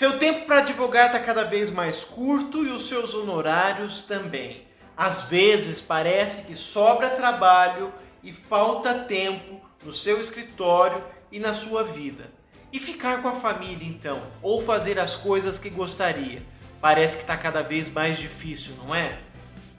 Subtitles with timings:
[0.00, 4.66] Seu tempo para advogar está cada vez mais curto e os seus honorários também.
[4.96, 7.92] Às vezes parece que sobra trabalho
[8.22, 12.30] e falta tempo no seu escritório e na sua vida.
[12.72, 16.42] E ficar com a família então, ou fazer as coisas que gostaria,
[16.80, 19.18] parece que está cada vez mais difícil, não é?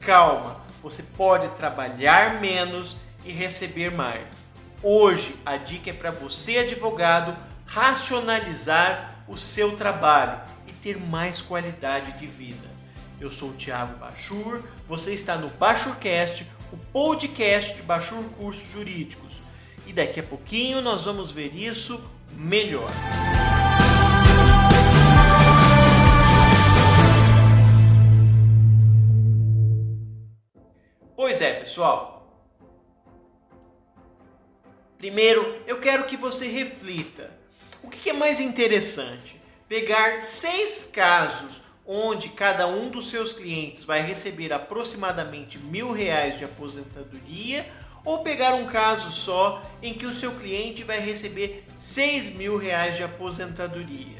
[0.02, 2.96] Calma, você pode trabalhar menos
[3.26, 4.30] e receber mais.
[4.84, 7.36] Hoje a dica é para você, advogado,
[7.72, 12.70] racionalizar o seu trabalho e ter mais qualidade de vida.
[13.18, 19.42] Eu sou o Thiago Bachur, você está no Bachurcast, o podcast de Bachur Cursos Jurídicos.
[19.88, 22.04] E daqui a pouquinho nós vamos ver isso
[22.34, 22.92] melhor.
[31.16, 32.20] Pois é, pessoal.
[34.98, 37.41] Primeiro, eu quero que você reflita.
[37.92, 39.40] Que é mais interessante?
[39.68, 46.46] Pegar seis casos onde cada um dos seus clientes vai receber aproximadamente mil reais de
[46.46, 47.68] aposentadoria,
[48.04, 52.96] ou pegar um caso só em que o seu cliente vai receber seis mil reais
[52.96, 54.18] de aposentadoria.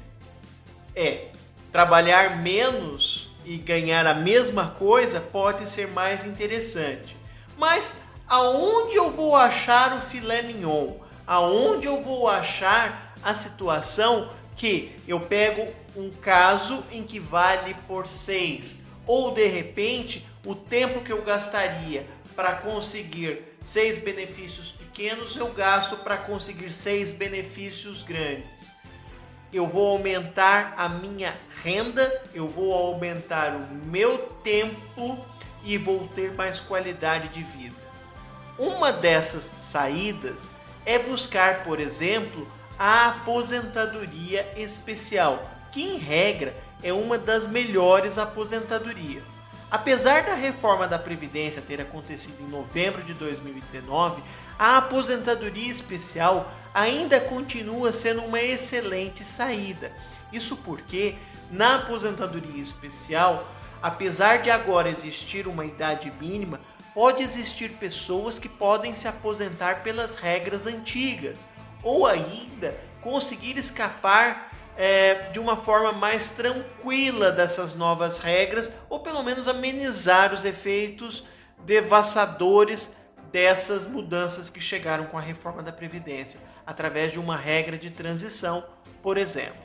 [0.96, 1.30] É,
[1.72, 7.16] trabalhar menos e ganhar a mesma coisa pode ser mais interessante.
[7.58, 7.96] Mas
[8.28, 10.96] aonde eu vou achar o filé mignon?
[11.26, 18.08] Aonde eu vou achar a situação que eu pego um caso em que vale por
[18.08, 22.06] 6 ou de repente o tempo que eu gastaria
[22.36, 28.72] para conseguir seis benefícios pequenos eu gasto para conseguir seis benefícios grandes
[29.54, 35.20] eu vou aumentar a minha renda, eu vou aumentar o meu tempo
[35.64, 37.76] e vou ter mais qualidade de vida.
[38.58, 40.50] Uma dessas saídas
[40.86, 42.48] é buscar, por exemplo,
[42.84, 49.30] a aposentadoria especial, que em regra é uma das melhores aposentadorias.
[49.70, 54.24] Apesar da reforma da Previdência ter acontecido em novembro de 2019,
[54.58, 59.92] a aposentadoria especial ainda continua sendo uma excelente saída.
[60.34, 61.14] Isso porque,
[61.52, 63.48] na aposentadoria especial,
[63.80, 66.60] apesar de agora existir uma idade mínima,
[66.96, 71.38] pode existir pessoas que podem se aposentar pelas regras antigas
[71.84, 79.24] ou ainda conseguir escapar é, de uma forma mais tranquila dessas novas regras ou pelo
[79.24, 81.24] menos amenizar os efeitos
[81.60, 82.96] devastadores
[83.32, 88.64] dessas mudanças que chegaram com a reforma da Previdência, através de uma regra de transição,
[89.02, 89.62] por exemplo.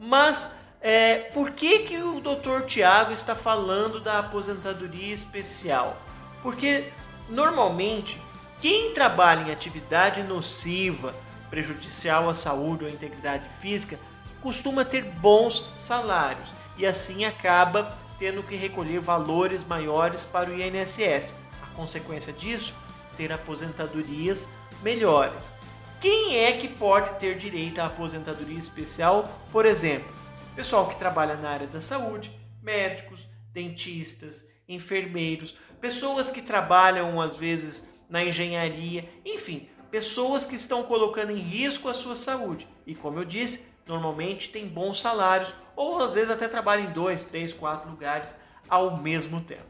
[0.00, 2.66] Mas é, por que, que o Dr.
[2.66, 5.96] Tiago está falando da aposentadoria especial?
[6.42, 6.92] Porque
[7.28, 8.20] normalmente
[8.60, 11.14] quem trabalha em atividade nociva,
[11.54, 13.96] prejudicial à saúde ou à integridade física,
[14.40, 21.32] costuma ter bons salários e assim acaba tendo que recolher valores maiores para o INSS.
[21.62, 22.74] A consequência disso
[23.16, 24.48] ter aposentadorias
[24.82, 25.52] melhores.
[26.00, 29.28] Quem é que pode ter direito à aposentadoria especial?
[29.52, 30.12] Por exemplo,
[30.56, 37.88] pessoal que trabalha na área da saúde, médicos, dentistas, enfermeiros, pessoas que trabalham às vezes
[38.10, 42.66] na engenharia, enfim, pessoas que estão colocando em risco a sua saúde.
[42.84, 47.22] E como eu disse, normalmente tem bons salários ou às vezes até trabalham em dois,
[47.22, 48.34] três, quatro lugares
[48.68, 49.62] ao mesmo tempo.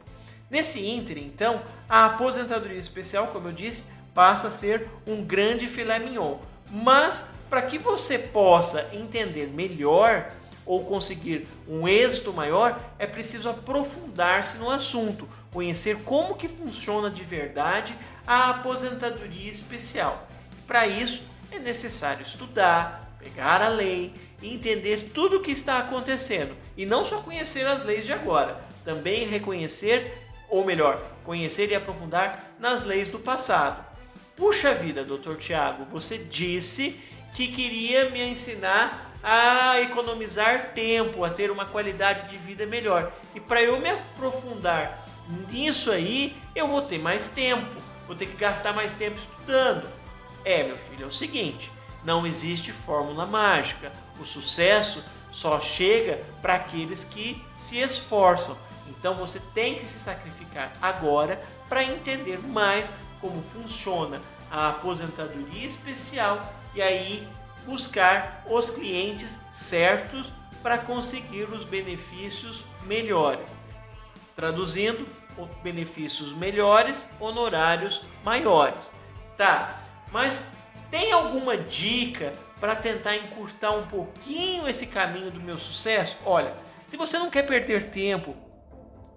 [0.48, 3.84] Nesse ínter, então, a aposentadoria especial, como eu disse,
[4.14, 6.38] passa a ser um grande filé mignon.
[6.70, 10.32] Mas para que você possa entender melhor
[10.66, 17.22] ou conseguir um êxito maior, é preciso aprofundar-se no assunto, conhecer como que funciona de
[17.22, 20.26] verdade a aposentadoria especial.
[20.66, 26.84] Para isso é necessário estudar, pegar a lei entender tudo o que está acontecendo e
[26.84, 32.84] não só conhecer as leis de agora, também reconhecer ou melhor, conhecer e aprofundar nas
[32.84, 33.84] leis do passado.
[34.36, 37.00] Puxa vida, doutor Tiago, você disse
[37.34, 43.10] que queria me ensinar a economizar tempo, a ter uma qualidade de vida melhor.
[43.34, 45.08] E para eu me aprofundar
[45.50, 49.90] nisso aí, eu vou ter mais tempo, vou ter que gastar mais tempo estudando.
[50.44, 51.72] É, meu filho, é o seguinte:
[52.04, 53.90] não existe fórmula mágica.
[54.20, 55.02] O sucesso
[55.32, 58.56] só chega para aqueles que se esforçam.
[58.88, 64.20] Então você tem que se sacrificar agora para entender mais como funciona
[64.50, 67.26] a aposentadoria especial e aí
[67.66, 70.32] buscar os clientes certos
[70.62, 73.56] para conseguir os benefícios melhores.
[74.34, 75.06] Traduzindo,
[75.62, 78.92] benefícios melhores, honorários maiores.
[79.36, 79.82] Tá,
[80.12, 80.46] mas
[80.90, 86.16] tem alguma dica para tentar encurtar um pouquinho esse caminho do meu sucesso?
[86.24, 86.54] Olha,
[86.86, 88.34] se você não quer perder tempo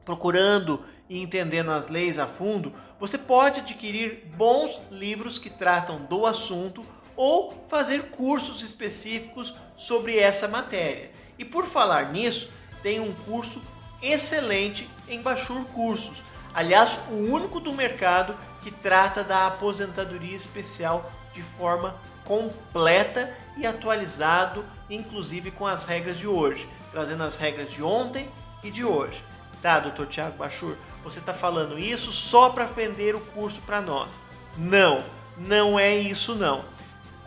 [0.03, 6.25] procurando e entendendo as leis a fundo, você pode adquirir bons livros que tratam do
[6.25, 6.85] assunto
[7.17, 11.11] ou fazer cursos específicos sobre essa matéria.
[11.37, 13.61] E por falar nisso, tem um curso
[14.01, 16.23] excelente em Bachur Cursos.
[16.53, 24.65] Aliás, o único do mercado que trata da aposentadoria especial de forma completa e atualizado,
[24.89, 28.29] inclusive com as regras de hoje, trazendo as regras de ontem
[28.63, 29.23] e de hoje.
[29.61, 34.19] Tá, doutor Tiago Bachur, você está falando isso só para vender o curso para nós.
[34.57, 35.03] Não,
[35.37, 36.65] não é isso não.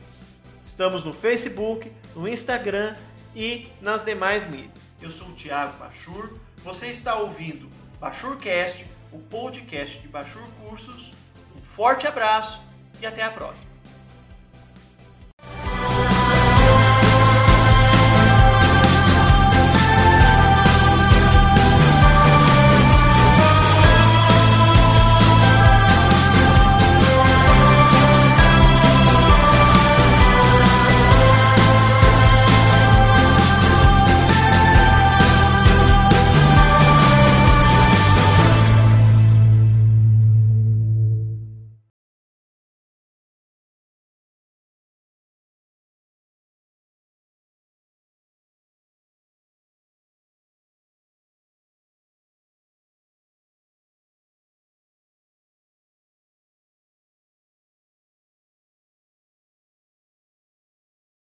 [0.62, 2.96] Estamos no Facebook, no Instagram
[3.34, 4.70] e nas demais mídias.
[5.00, 7.68] Eu sou o Thiago Bachur, você está ouvindo
[8.00, 11.12] Bachurcast, o podcast de Bachur Cursos.
[11.56, 12.60] Um forte abraço
[13.00, 13.74] e até a próxima.